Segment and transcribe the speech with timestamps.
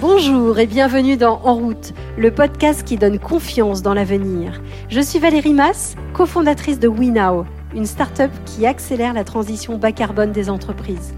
[0.00, 4.62] Bonjour et bienvenue dans En route, le podcast qui donne confiance dans l'avenir.
[4.90, 7.44] Je suis Valérie Mass, cofondatrice de WeNow,
[7.74, 11.14] une start-up qui accélère la transition bas carbone des entreprises.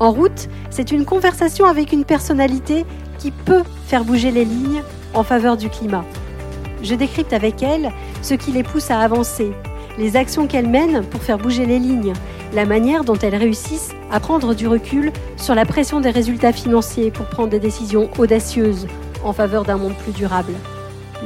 [0.00, 2.86] En route, c'est une conversation avec une personnalité
[3.18, 6.04] qui peut faire bouger les lignes en faveur du climat.
[6.82, 7.92] Je décrypte avec elle
[8.22, 9.52] ce qui les pousse à avancer,
[9.98, 12.14] les actions qu'elles mènent pour faire bouger les lignes,
[12.52, 17.10] la manière dont elles réussissent à prendre du recul sur la pression des résultats financiers
[17.10, 18.86] pour prendre des décisions audacieuses
[19.24, 20.52] en faveur d'un monde plus durable.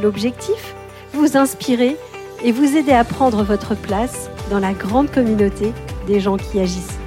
[0.03, 0.75] L'objectif
[1.13, 1.97] Vous inspirer
[2.43, 5.73] et vous aider à prendre votre place dans la grande communauté
[6.07, 6.99] des gens qui agissent.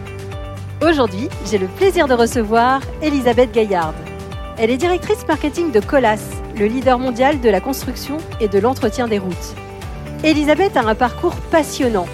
[0.81, 3.93] Aujourd'hui, j'ai le plaisir de recevoir Elisabeth Gaillard.
[4.57, 6.19] Elle est directrice marketing de Colas,
[6.57, 9.55] le leader mondial de la construction et de l'entretien des routes.
[10.23, 12.05] Elisabeth a un parcours passionnant.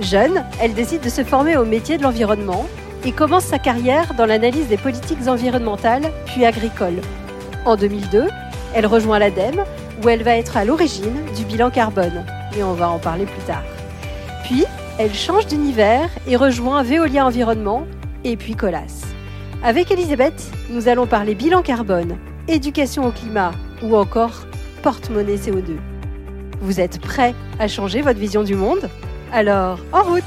[0.00, 2.66] Jeune, elle décide de se former au métier de l'environnement
[3.04, 7.00] et commence sa carrière dans l'analyse des politiques environnementales puis agricoles.
[7.64, 8.26] En 2002,
[8.74, 9.64] elle rejoint l'ADEME
[10.02, 12.24] où elle va être à l'origine du bilan carbone.
[12.56, 13.62] Et on va en parler plus tard.
[14.44, 14.64] Puis,
[14.98, 17.86] elle change d'univers et rejoint Veolia Environnement
[18.24, 19.04] et puis Colas.
[19.62, 22.16] Avec Elisabeth, nous allons parler bilan carbone,
[22.48, 24.46] éducation au climat ou encore
[24.82, 25.76] porte-monnaie CO2.
[26.60, 28.88] Vous êtes prêts à changer votre vision du monde?
[29.34, 30.22] Alors, en route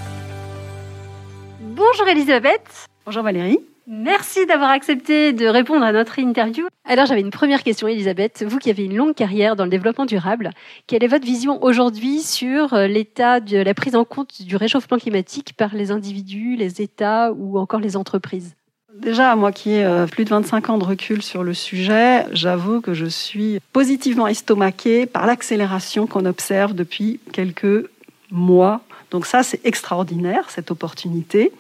[1.61, 2.89] Bonjour Elisabeth.
[3.05, 3.59] Bonjour Valérie.
[3.88, 6.67] Merci d'avoir accepté de répondre à notre interview.
[6.83, 10.05] Alors j'avais une première question Elisabeth, vous qui avez une longue carrière dans le développement
[10.05, 10.49] durable,
[10.88, 14.97] quelle est votre vision aujourd'hui sur euh, l'état de la prise en compte du réchauffement
[14.97, 18.55] climatique par les individus, les États ou encore les entreprises?
[18.94, 22.81] Déjà, moi qui ai euh, plus de 25 ans de recul sur le sujet, j'avoue
[22.81, 27.89] que je suis positivement estomaquée par l'accélération qu'on observe depuis quelques
[28.31, 28.81] mois.
[29.11, 31.52] Donc ça, c'est extraordinaire, cette opportunité.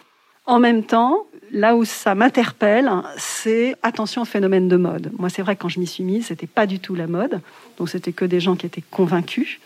[0.45, 5.11] En même temps, là où ça m'interpelle, c'est attention au phénomène de mode.
[5.17, 7.41] Moi, c'est vrai quand je m'y suis mise, c'était pas du tout la mode.
[7.77, 9.59] Donc c'était que des gens qui étaient convaincus.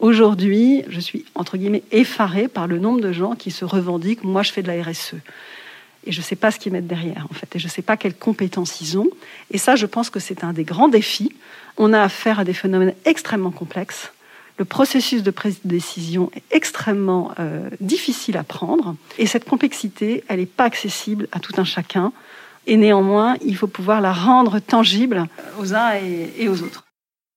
[0.00, 4.24] Aujourd'hui, je suis entre guillemets effarée par le nombre de gens qui se revendiquent.
[4.24, 5.14] Moi, je fais de la RSE
[6.04, 7.82] et je ne sais pas ce qu'ils mettent derrière, en fait, et je ne sais
[7.82, 9.08] pas quelles compétences ils ont.
[9.50, 11.32] Et ça, je pense que c'est un des grands défis.
[11.76, 14.12] On a affaire à des phénomènes extrêmement complexes.
[14.58, 20.24] Le processus de prise de décision est extrêmement euh, difficile à prendre, et cette complexité,
[20.28, 22.12] elle n'est pas accessible à tout un chacun.
[22.66, 25.26] Et néanmoins, il faut pouvoir la rendre tangible
[25.58, 25.94] aux uns
[26.38, 26.84] et aux autres.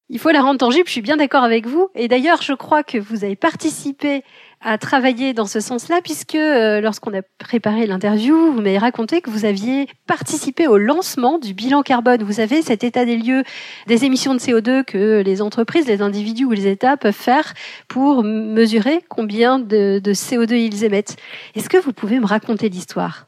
[0.09, 1.89] Il faut la rendre tangible, je suis bien d'accord avec vous.
[1.95, 4.23] Et d'ailleurs, je crois que vous avez participé
[4.61, 9.29] à travailler dans ce sens-là, puisque euh, lorsqu'on a préparé l'interview, vous m'avez raconté que
[9.29, 12.23] vous aviez participé au lancement du bilan carbone.
[12.23, 13.43] Vous avez cet état des lieux
[13.87, 17.53] des émissions de CO2 que les entreprises, les individus ou les États peuvent faire
[17.87, 21.15] pour mesurer combien de, de CO2 ils émettent.
[21.55, 23.27] Est-ce que vous pouvez me raconter l'histoire?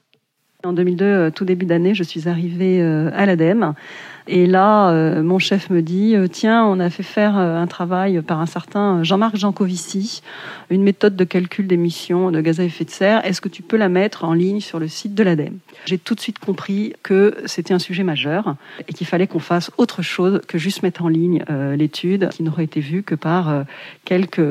[0.63, 3.73] En 2002, euh, tout début d'année, je suis arrivée euh, à l'ADEME
[4.27, 7.67] et là, euh, mon chef me dit euh, tiens, on a fait faire euh, un
[7.67, 10.21] travail par un certain Jean-Marc Jancovici,
[10.69, 13.25] une méthode de calcul d'émissions de gaz à effet de serre.
[13.25, 15.59] Est-ce que tu peux la mettre en ligne sur le site de l'ADEME?
[15.85, 18.55] J'ai tout de suite compris que c'était un sujet majeur
[18.87, 21.45] et qu'il fallait qu'on fasse autre chose que juste mettre en ligne
[21.77, 23.63] l'étude qui n'aurait été vue que par
[24.03, 24.41] quelques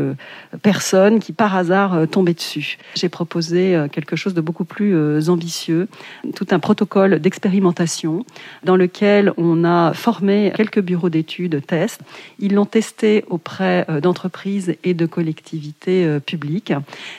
[0.63, 2.79] personnes qui par hasard tombaient dessus.
[2.95, 5.89] J'ai proposé quelque chose de beaucoup plus ambitieux,
[6.35, 8.25] tout un protocole d'expérimentation
[8.65, 12.01] dans lequel on a formé quelques bureaux d'études tests.
[12.39, 16.73] Ils l'ont testé auprès euh, d'entreprises et de collectivités euh, publiques.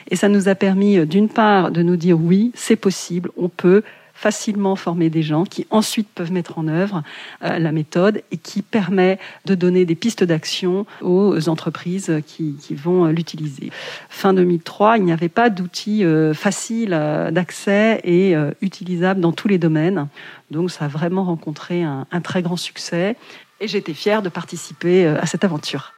[0.09, 3.50] Et ça nous a permis, euh, d'une part, de nous dire oui, c'est possible, on
[3.50, 3.84] peut
[4.17, 7.03] facilement former des gens qui ensuite peuvent mettre en œuvre
[7.41, 13.72] la méthode et qui permet de donner des pistes d'action aux entreprises qui, vont l'utiliser.
[14.09, 16.89] Fin 2003, il n'y avait pas d'outils faciles
[17.31, 20.07] d'accès et utilisables dans tous les domaines.
[20.51, 23.16] Donc ça a vraiment rencontré un, très grand succès
[23.59, 25.94] et j'étais fière de participer euh, à cette aventure.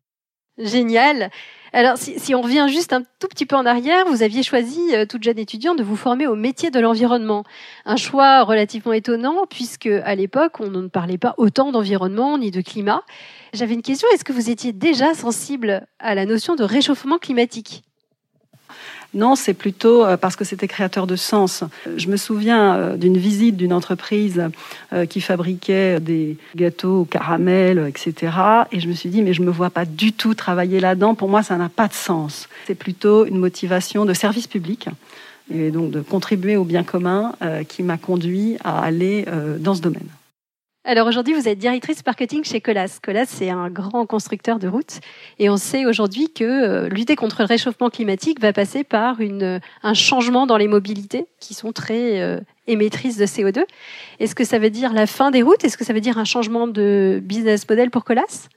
[0.58, 1.30] Génial.
[1.74, 5.06] Alors, si, on revient juste un tout petit peu en arrière, vous aviez choisi, euh,
[5.06, 7.44] toute jeune étudiante, de vous former au métier de l'environnement.
[7.86, 12.62] Un choix relativement étonnant, puisque à l'époque, on ne parlait pas autant d'environnement ni de
[12.62, 13.04] climat.
[13.54, 17.84] J'avais une question, est-ce que vous étiez déjà sensible à la notion de réchauffement climatique?
[19.14, 21.64] Non, c'est plutôt euh, parce que c'était créateur de sens.
[21.98, 24.50] Je me souviens euh, d'une visite d'une entreprise
[24.94, 28.34] euh, qui fabriquait des gâteaux au caramel, etc.
[28.72, 31.16] Et je me suis dit, mais je ne me vois pas du tout travailler là-dedans.
[31.16, 32.48] Pour moi, ça n'a pas de sens.
[32.68, 34.90] C'est plutôt une motivation de service public
[35.52, 37.34] et donc de contribuer au bien commun
[37.68, 39.26] qui m'a conduit à aller
[39.60, 40.08] dans ce domaine.
[40.86, 43.00] Alors aujourd'hui, vous êtes directrice marketing chez Colas.
[43.04, 45.02] Colas, c'est un grand constructeur de routes.
[45.38, 49.60] Et on sait aujourd'hui que euh, lutter contre le réchauffement climatique va passer par une,
[49.84, 53.66] un changement dans les mobilités qui sont très euh, émettrices de CO2.
[54.20, 55.66] Est-ce que ça veut dire la fin des routes?
[55.66, 58.48] Est-ce que ça veut dire un changement de business model pour Colas?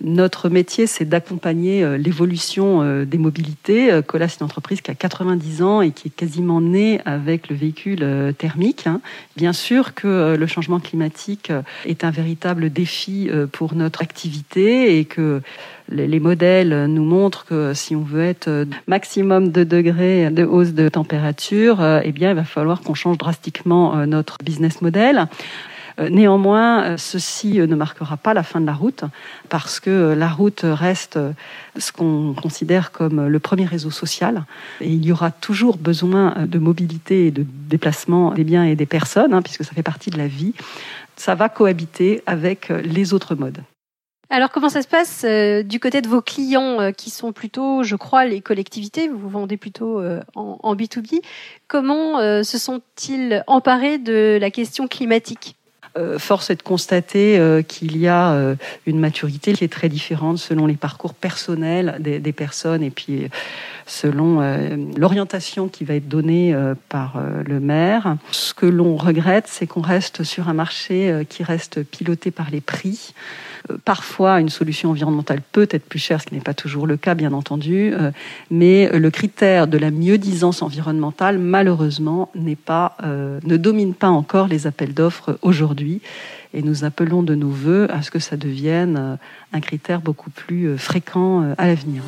[0.00, 3.92] Notre métier, c'est d'accompagner euh, l'évolution euh, des mobilités.
[3.92, 7.48] Euh, Colas, c'est une entreprise qui a 90 ans et qui est quasiment née avec
[7.48, 8.86] le véhicule thermique.
[8.86, 9.00] Hein.
[9.36, 11.52] Bien sûr que le changement climatique
[11.84, 15.40] est un véritable défi pour notre activité et que
[15.90, 20.88] les modèles nous montrent que si on veut être maximum de degrés de hausse de
[20.88, 25.28] température, eh bien, il va falloir qu'on change drastiquement notre business model.
[25.98, 29.04] Euh, néanmoins, euh, ceci euh, ne marquera pas la fin de la route
[29.48, 31.18] parce que la route reste
[31.76, 34.44] ce qu'on considère comme le premier réseau social
[34.80, 38.86] et il y aura toujours besoin de mobilité et de déplacement des biens et des
[38.86, 40.54] personnes hein, puisque ça fait partie de la vie.
[41.16, 43.58] Ça va cohabiter avec les autres modes.
[44.30, 45.24] Alors comment ça se passe
[45.64, 50.00] du côté de vos clients qui sont plutôt, je crois, les collectivités, vous vendez plutôt
[50.34, 51.22] en, en, B2B,
[51.66, 55.57] comment se sont-ils emparés de la question climatique?
[56.18, 58.54] Force est de constater euh, qu'il y a euh,
[58.86, 63.28] une maturité qui est très différente selon les parcours personnels des, personnes et puis
[63.86, 64.40] selon
[64.96, 66.54] l'orientation qui va être donnée
[66.88, 68.16] par le maire.
[68.30, 72.60] Ce que l'on regrette, c'est qu'on reste sur un marché qui reste piloté par les
[72.60, 73.14] prix.
[73.84, 77.14] Parfois, une solution environnementale peut être plus chère, ce qui n'est pas toujours le cas,
[77.14, 78.10] bien entendu, euh,
[78.50, 82.30] mais le critère de la mieux-disance environnementale, malheureusement,
[83.04, 85.87] euh, ne domine pas encore les appels d'offres aujourd'hui.
[86.54, 89.16] Et nous appelons de nos voeux à ce que ça devienne euh,
[89.52, 92.02] un critère beaucoup plus fréquent à l'avenir.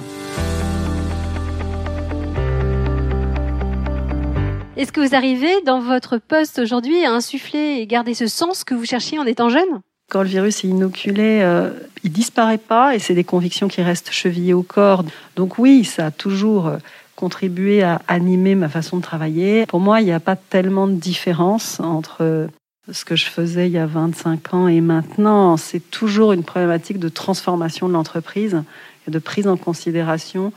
[4.80, 8.74] Est-ce que vous arrivez dans votre poste aujourd'hui à insuffler et garder ce sens que
[8.74, 9.80] vous cherchiez en étant jeune?
[10.08, 11.70] Quand le virus est inoculé, euh,
[12.02, 15.04] il disparaît pas et c'est des convictions qui restent chevillées au corps.
[15.36, 16.78] Donc oui, ça a toujours euh,
[17.14, 19.66] contribué à animer ma façon de travailler.
[19.66, 22.46] Pour moi, il n'y a pas tellement de différence entre euh,
[22.92, 25.56] ce que je faisais il y a 25 ans et maintenant.
[25.56, 28.62] C'est toujours une problématique de transformation de l'entreprise
[29.06, 30.52] et de prise en considération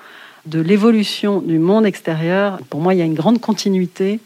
[0.46, 2.60] de l'évolution du monde extérieur.
[2.70, 4.20] Pour moi, il y a une grande continuité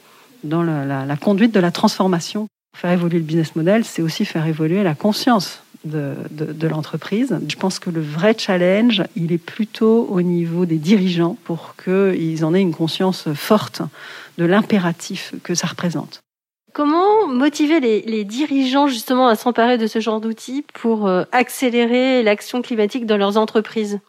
[0.44, 4.84] dans la conduite de la transformation faire évoluer le business model, c'est aussi faire évoluer
[4.84, 7.36] la conscience de, de, l'entreprise.
[7.48, 12.46] Je pense que le vrai challenge, il est plutôt au niveau des dirigeants pour qu'ils
[12.46, 13.82] en aient une conscience forte
[14.38, 16.20] de l'impératif que ça représente.
[16.78, 22.62] Comment motiver les, dirigeants justement à s'emparer de ce genre d'outils pour euh, accélérer l'action
[22.62, 24.00] climatique dans leurs entreprises?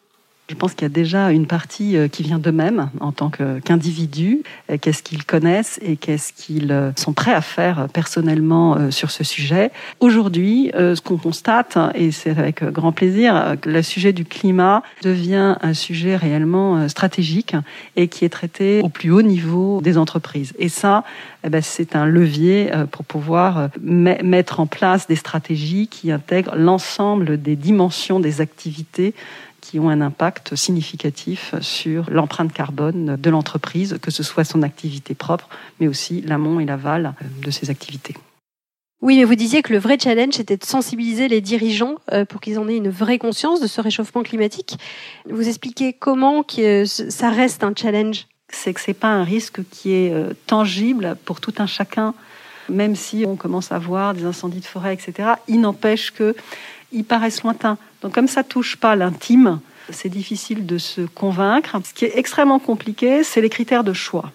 [0.49, 4.41] Je pense qu'il y a déjà une partie euh, qui vient d'eux-mêmes en tant qu'individus.
[4.71, 9.23] Euh, qu'est-ce qu'ils connaissent et qu'est-ce qu'ils euh, sont prêts à faire personnellement sur ce
[9.23, 9.71] sujet.
[9.99, 15.57] Aujourd'hui, ce qu'on constate, et c'est avec grand plaisir, que le sujet du climat devient
[15.61, 17.55] un sujet réellement stratégique
[17.95, 20.53] et qui est traité au plus haut niveau des entreprises.
[20.57, 21.03] Et ça,
[21.43, 27.41] eh ben, c'est un levier pour pouvoir mettre en place des stratégies qui intègrent l'ensemble
[27.41, 29.13] des dimensions des activités
[29.61, 35.15] qui ont un impact significatif sur l'empreinte carbone de l'entreprise, que ce soit son activité
[35.15, 38.15] propre, mais aussi l'amont et l'aval de ses activités.
[39.01, 42.41] Oui, mais vous disiez que le vrai challenge était de sensibiliser les dirigeants euh, pour
[42.41, 44.77] qu'ils en aient une vraie conscience de ce réchauffement climatique.
[45.29, 49.93] Vous expliquez comment que ça reste un challenge C'est que c'est pas un risque qui
[49.93, 52.13] est euh, tangible pour tout un chacun,
[52.67, 55.29] même si on commence à voir des incendies de forêt, etc.
[55.47, 56.35] Il n'empêche que
[56.91, 57.77] ils paraissent lointains.
[58.01, 59.59] Donc comme ça touche pas l'intime,
[59.91, 61.77] c'est difficile de se convaincre.
[61.83, 64.31] Ce qui est extrêmement compliqué, c'est les critères de choix.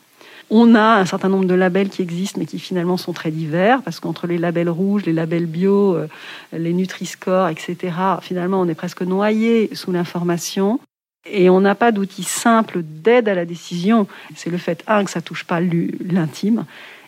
[0.51, 3.83] On a un certain nombre de labels qui existent, mais qui finalement sont très divers,
[3.83, 6.07] parce qu'entre les labels rouges, les labels bio, euh,
[6.53, 10.81] les Nutri-Score, etc., finalement, on est presque noyé sous l'information.
[11.27, 14.07] Et on n'a pas d'outil simple d'aide à la décision.
[14.37, 16.67] C'est le fait, un, que ça touche pas l'intime,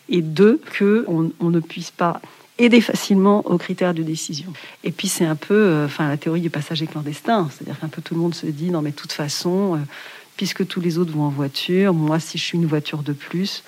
[0.09, 2.19] et deux, qu'on on ne puisse pas
[2.57, 4.51] aider facilement aux critères de décision.
[4.83, 8.01] Et puis c'est un peu euh, enfin, la théorie du passager clandestin, c'est-à-dire qu'un peu
[8.01, 9.79] tout le monde se dit non mais de toute façon, euh,
[10.35, 13.63] puisque tous les autres vont en voiture, moi si je suis une voiture de plus,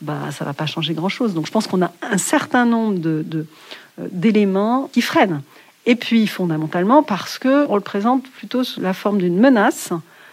[0.00, 1.34] bah ça va pas changer grand-chose.
[1.34, 3.24] Donc je pense qu'on a un certain nombre de,
[3.98, 5.42] euh, d'éléments qui freinent.
[5.86, 9.92] Et puis fondamentalement parce que on le présente plutôt sous la forme d'une menace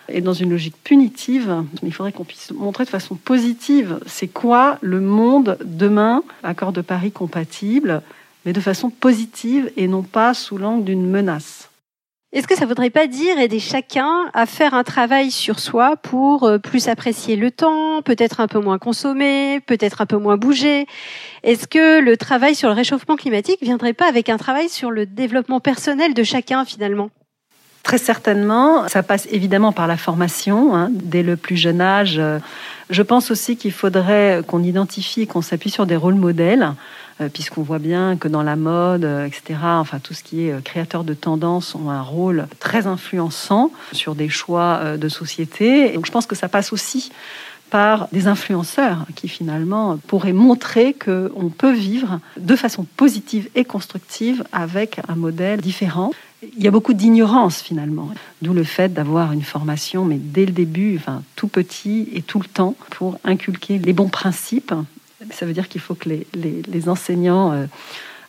[0.10, 1.64] et dans une logique punitive.
[1.84, 6.82] Il faudrait qu'on puisse montrer de façon positive c'est quoi le monde demain, accord de
[6.82, 8.02] Paris compatible,
[8.46, 11.70] mais de façon positive et non pas sous l'angle d'une menace.
[12.34, 16.46] Est-ce que ça voudrait pas dire aider chacun à faire un travail sur soi pour
[16.46, 20.88] euh, plus apprécier le temps, peut-être un peu moins consommer, peut-être un peu moins bouger?
[21.44, 25.06] Est-ce que le travail sur le réchauffement climatique viendrait pas avec un travail sur le
[25.06, 27.12] développement personnel de chacun finalement?
[27.84, 32.22] Très certainement, ça passe évidemment par la formation hein, dès le plus jeune âge.
[32.90, 36.74] Je pense aussi qu'il faudrait qu'on identifie qu'on s'appuie sur des rôles modèles.
[37.22, 40.52] Euh, puisqu'on voit bien que dans la mode, euh, etc., enfin tout ce qui est
[40.52, 45.92] euh, créateur de tendances ont un rôle très influençant sur des choix de société.
[45.92, 47.12] Et donc je pense que ça passe aussi
[47.70, 54.44] par des influenceurs qui finalement pourraient montrer qu'on peut vivre de façon positive et constructive
[54.52, 56.12] avec un modèle différent.
[56.58, 58.10] Il y a beaucoup d'ignorance finalement,
[58.42, 62.40] d'où le fait d'avoir une formation, mais dès le début, enfin tout petit et tout
[62.40, 64.74] le temps, pour inculquer les bons principes
[65.32, 67.66] ça veut dire qu'il faut que les, enseignants euh,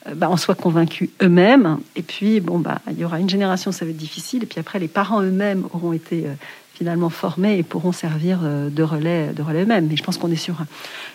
[0.06, 1.78] euh, bah, en soient convaincus eux-mêmes.
[1.96, 4.42] Et puis, bon, bah, il y aura une génération, ça va être difficile.
[4.42, 6.34] Et puis après, les parents eux-mêmes auront été euh,
[6.74, 9.86] finalement formés et pourront servir de relais, de relais eux-mêmes.
[9.88, 10.56] Mais je pense qu'on est sur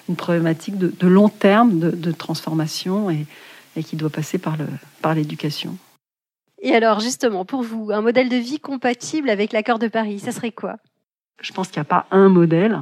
[0.08, 3.26] une problématique de, long terme de, transformation et,
[3.84, 4.66] qui doit passer par, le,
[5.02, 5.78] par l'éducation.
[6.62, 10.32] Et alors, justement, pour vous, un modèle de vie compatible avec l'accord de Paris, ça
[10.32, 10.76] serait quoi?
[11.42, 12.82] Je pense qu'il n'y a pas un modèle.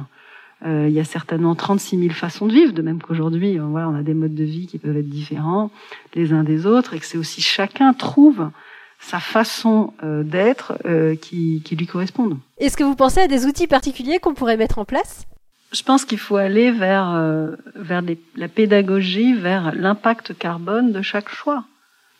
[0.66, 3.88] Euh, il y a certainement 36 000 façons de vivre, de même qu'aujourd'hui, euh, voilà,
[3.88, 5.70] on a des modes de vie qui peuvent être différents
[6.14, 8.50] les uns des autres, et que c'est aussi chacun trouve
[8.98, 10.76] sa façon euh, d'être
[11.20, 12.38] qui, qui lui corresponde.
[12.58, 15.24] Est-ce que vous pensez à des outils particuliers qu'on pourrait mettre en place?
[15.70, 18.02] Je pense qu'il faut aller vers, vers
[18.36, 21.64] la pédagogie, vers l'impact carbone de chaque choix.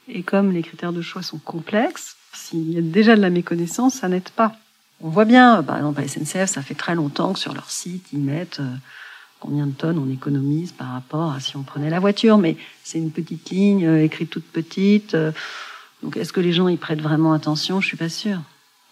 [0.08, 3.94] Et comme les critères de choix sont complexes, s'il y a déjà de la méconnaissance,
[3.94, 4.54] ça n'aide pas.
[5.02, 8.06] On voit bien, par exemple, à SNCF, ça fait très longtemps que sur leur site,
[8.12, 8.74] ils mettent euh,
[9.38, 12.38] combien de tonnes on économise par rapport à si on prenait la voiture.
[12.38, 15.14] Mais c'est une petite ligne euh, écrite toute petite.
[15.14, 15.30] Euh,
[16.02, 17.80] donc, est-ce que les gens y prêtent vraiment attention?
[17.80, 18.40] Je suis pas sûre.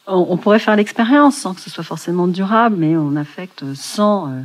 [0.09, 4.45] On, pourrait faire l'expérience sans que ce soit forcément durable, mais on affecte 100,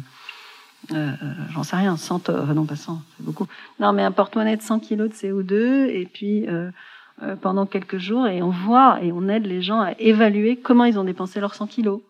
[0.90, 3.48] j'en sais rien, 100, non pas 100, c'est beaucoup.
[3.80, 6.48] Non, mais un porte-monnaie de 100 kilos de CO2 et puis
[7.24, 10.86] euh, pendant quelques jours et on voit et on aide les gens à évaluer comment
[10.86, 12.02] ils ont dépensé leurs 100 kilos.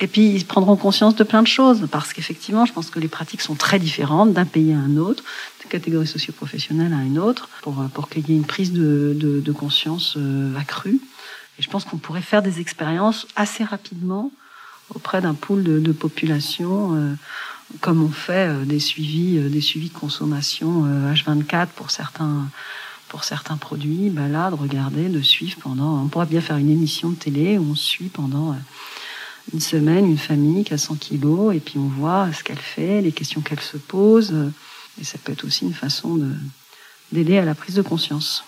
[0.00, 3.08] Et puis ils prendront conscience de plein de choses parce qu'effectivement, je pense que les
[3.08, 5.22] pratiques sont très différentes d'un pays à un autre,
[5.62, 9.14] de catégorie socio-professionnelle à une autre, pour, euh, pour qu'il y ait une prise de,
[9.14, 11.00] de, de conscience euh, accrue.
[11.58, 14.32] Et je pense qu'on pourrait faire des expériences assez rapidement
[14.94, 17.14] auprès d'un pool de, de population, euh,
[17.80, 22.48] comme on fait des suivis, des suivis de consommation H24 pour certains
[23.10, 26.00] pour certains produits, bah là, de regarder, de suivre pendant.
[26.00, 28.56] On pourrait bien faire une émission de télé où on suit pendant euh,
[29.52, 33.02] une semaine une famille qui a 100 kilos et puis on voit ce qu'elle fait,
[33.02, 34.32] les questions qu'elle se pose.
[35.00, 36.20] Et ça peut être aussi une façon
[37.10, 38.44] d'aider à la prise de conscience.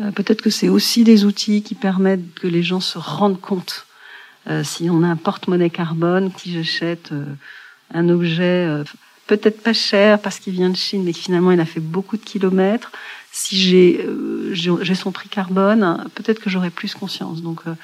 [0.00, 3.86] Euh, peut-être que c'est aussi des outils qui permettent que les gens se rendent compte.
[4.46, 7.12] Euh, si on a un porte-monnaie carbone, si j'achète
[7.92, 8.84] un objet
[9.26, 12.24] peut-être pas cher parce qu'il vient de Chine, mais finalement il a fait beaucoup de
[12.24, 12.92] kilomètres,
[13.32, 17.42] si euh, j'ai son prix carbone, peut-être que j'aurai plus conscience.
[17.42, 17.74] Donc euh,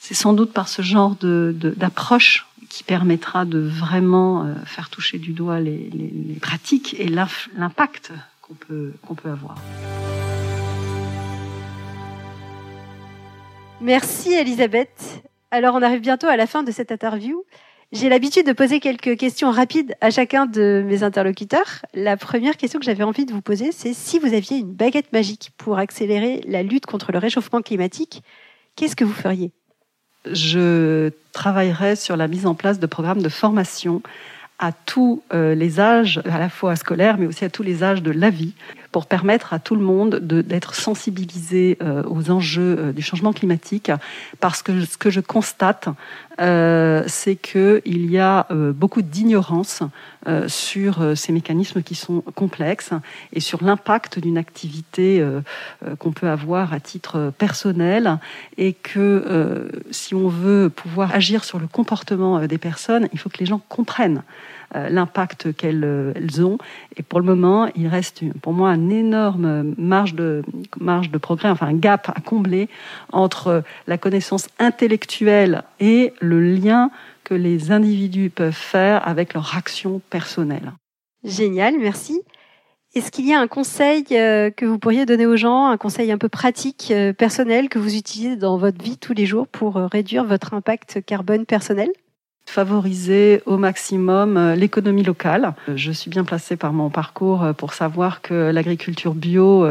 [0.00, 5.18] c'est sans doute par ce genre d'approche de, qui permettra de vraiment euh, faire toucher
[5.18, 9.56] du doigt les, les pratiques et l'impact qu'on peut, qu'on peut avoir.
[13.80, 15.22] Merci Elisabeth.
[15.50, 17.44] Alors on arrive bientôt à la fin de cette interview.
[17.92, 21.84] J'ai l'habitude de poser quelques questions rapides à chacun de mes interlocuteurs.
[21.92, 25.12] La première question que j'avais envie de vous poser, c'est si vous aviez une baguette
[25.12, 28.22] magique pour accélérer la lutte contre le réchauffement climatique,
[28.76, 29.50] qu'est-ce que vous feriez?
[30.24, 34.02] Je travaillerais sur la mise en place de programmes de formation
[34.60, 38.02] à tous euh, les âges, à la fois scolaires, mais aussi à tous les âges
[38.02, 38.52] de la vie,
[38.92, 43.90] pour permettre à tout le monde d'être sensibilisé euh, aux enjeux euh, du changement climatique.
[44.38, 45.88] Parce que ce que je constate,
[47.06, 49.82] c'est qu'il y a beaucoup d'ignorance
[50.46, 52.92] sur ces mécanismes qui sont complexes
[53.34, 55.22] et sur l'impact d'une activité
[55.98, 58.18] qu'on peut avoir à titre personnel
[58.56, 63.38] et que si on veut pouvoir agir sur le comportement des personnes, il faut que
[63.38, 64.22] les gens comprennent
[64.74, 66.58] l'impact qu'elles euh, ont.
[66.96, 70.42] Et pour le moment, il reste pour moi un énorme marge de,
[70.78, 72.68] marge de progrès, enfin un gap à combler
[73.12, 76.90] entre la connaissance intellectuelle et le lien
[77.24, 80.72] que les individus peuvent faire avec leur action personnelle.
[81.24, 82.20] Génial, merci.
[82.94, 86.10] Est-ce qu'il y a un conseil euh, que vous pourriez donner aux gens, un conseil
[86.10, 90.24] un peu pratique, personnel, que vous utilisez dans votre vie tous les jours pour réduire
[90.24, 91.90] votre impact carbone personnel?
[92.50, 95.54] Favoriser au maximum euh, l'économie locale.
[95.68, 99.66] Euh, je suis bien placée par mon parcours euh, pour savoir que l'agriculture bio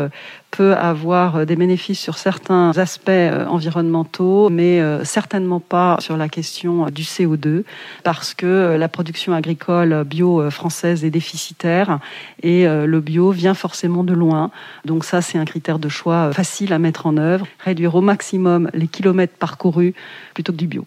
[0.52, 3.12] peut avoir des bénéfices sur certains aspects
[3.48, 7.64] environnementaux, mais certainement pas sur la question du CO2,
[8.04, 12.00] parce que la production agricole bio française est déficitaire
[12.42, 14.50] et le bio vient forcément de loin.
[14.86, 17.46] Donc ça, c'est un critère de choix facile à mettre en œuvre.
[17.60, 19.94] Réduire au maximum les kilomètres parcourus
[20.34, 20.86] plutôt que du bio.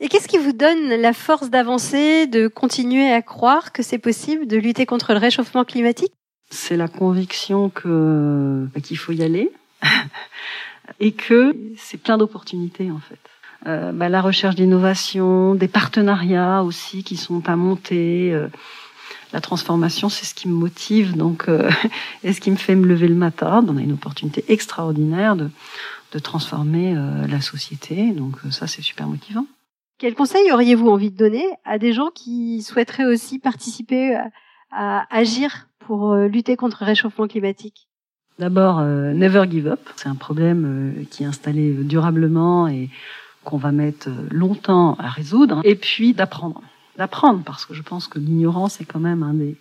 [0.00, 4.46] Et qu'est-ce qui vous donne la force d'avancer, de continuer à croire que c'est possible
[4.46, 6.12] de lutter contre le réchauffement climatique?
[6.50, 9.52] C'est la conviction que bah, qu'il faut y aller
[11.00, 13.18] et que c'est plein d'opportunités en fait.
[13.66, 18.32] Euh, bah, la recherche d'innovation, des partenariats aussi qui sont à monter.
[18.32, 18.48] Euh,
[19.32, 21.70] la transformation, c'est ce qui me motive, donc, euh,
[22.24, 23.64] et ce qui me fait me lever le matin.
[23.68, 25.50] On a une opportunité extraordinaire de,
[26.12, 29.46] de transformer euh, la société, donc ça, c'est super motivant.
[30.00, 34.18] Quel conseil auriez-vous envie de donner à des gens qui souhaiteraient aussi participer
[34.72, 37.86] à, agir pour euh, lutter contre le réchauffement climatique?
[38.38, 39.80] D'abord, euh, never give up.
[39.96, 40.64] C'est un problème
[40.96, 42.88] euh, qui est installé durablement et
[43.44, 45.60] qu'on va mettre longtemps à résoudre.
[45.64, 46.62] Et puis d'apprendre.
[46.96, 49.58] D'apprendre, parce que je pense que l'ignorance est quand même un des,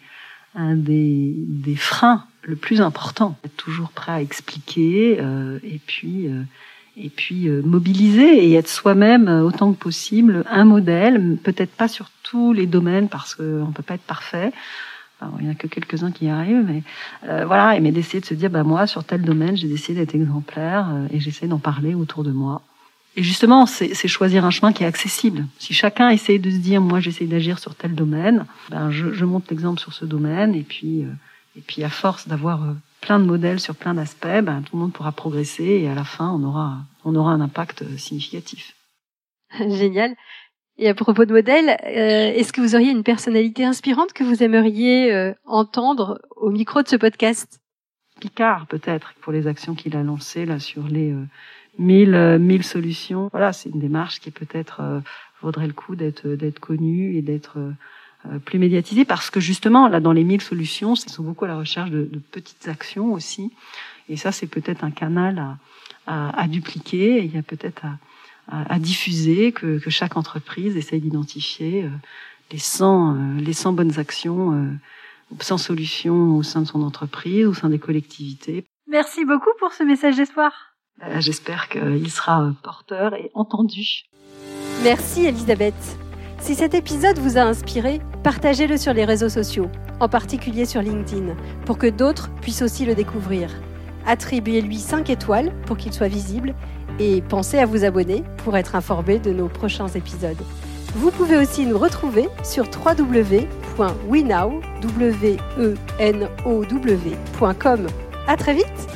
[0.55, 3.37] un des, des freins le plus important.
[3.43, 5.19] Être toujours prêt à expliquer
[5.63, 6.29] et puis
[7.01, 11.87] et puis euh, mobiliser et être soi-même euh, autant que possible un modèle, peut-être pas
[11.87, 14.51] sur tous les domaines parce qu'on ne peut pas être parfait.
[15.39, 16.83] il n'y a que quelques-uns qui y arrivent, mais
[17.27, 20.15] euh, voilà, mais d'essayer de se dire, bah moi, sur tel domaine, j'ai décidé d'être
[20.15, 22.61] exemplaire et j'essaie d'en parler autour de moi.
[23.15, 25.45] Et justement, c'est choisir un chemin qui est accessible.
[25.57, 29.25] Si chacun essaie de se dire, moi, j'essaie d'agir sur tel domaine, ben je, je
[29.25, 31.05] monte l'exemple sur ce domaine, et puis,
[31.57, 32.61] et puis à force d'avoir
[33.01, 36.03] plein de modèles sur plein d'aspects, ben, tout le monde pourra progresser et à la
[36.03, 38.75] fin, on aura, on aura un impact significatif.
[39.59, 40.15] Génial.
[40.77, 44.43] Et à propos de modèles, euh, est-ce que vous auriez une personnalité inspirante que vous
[44.43, 47.59] aimeriez euh, entendre au micro de ce podcast?
[48.21, 51.25] Picard, peut-être, pour les actions qu'il a lancées là sur les euh,
[51.77, 53.29] mille, mille solutions.
[53.31, 55.01] Voilà, c'est une démarche qui peut-être
[55.41, 57.71] vaudrait le coup d'être d'être connue et d'être euh,
[58.45, 61.57] plus médiatisé parce que justement, là, dans les mille solutions, ils sont beaucoup à la
[61.57, 63.51] recherche de, de petites actions aussi.
[64.09, 65.57] Et ça, c'est peut-être un canal à,
[66.07, 67.19] à, à dupliquer.
[67.19, 71.89] Et il y a peut-être à, à, diffuser que, que, chaque entreprise essaye d'identifier euh,
[72.51, 74.69] les 100, euh, les 100 bonnes actions,
[75.39, 78.65] 100 solutions au sein de son entreprise, au sein des collectivités.
[78.87, 80.51] Merci beaucoup pour ce message d'espoir.
[81.19, 84.03] J'espère qu'il sera porteur et entendu.
[84.83, 85.75] Merci Elisabeth.
[86.41, 91.35] Si cet épisode vous a inspiré, partagez-le sur les réseaux sociaux, en particulier sur LinkedIn,
[91.65, 93.49] pour que d'autres puissent aussi le découvrir.
[94.07, 96.55] Attribuez-lui 5 étoiles pour qu'il soit visible
[96.99, 100.41] et pensez à vous abonner pour être informé de nos prochains épisodes.
[100.95, 103.37] Vous pouvez aussi nous retrouver sur www.wenow.com.
[108.27, 108.87] À très vite